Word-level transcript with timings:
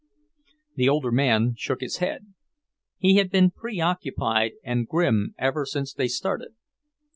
The 0.77 0.89
older 0.89 1.11
man 1.11 1.53
shook 1.55 1.81
his 1.81 1.97
head. 1.97 2.33
He 2.97 3.17
had 3.17 3.29
been 3.29 3.51
preoccupied 3.51 4.53
and 4.63 4.87
grim 4.87 5.35
ever 5.37 5.63
since 5.63 5.93
they 5.93 6.07
started. 6.07 6.55